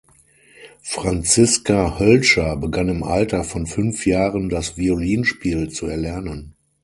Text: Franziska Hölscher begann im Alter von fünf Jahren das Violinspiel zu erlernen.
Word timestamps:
Franziska 0.81 1.99
Hölscher 1.99 2.57
begann 2.57 2.89
im 2.89 3.03
Alter 3.03 3.43
von 3.43 3.67
fünf 3.67 4.07
Jahren 4.07 4.49
das 4.49 4.75
Violinspiel 4.75 5.69
zu 5.69 5.85
erlernen. 5.85 6.55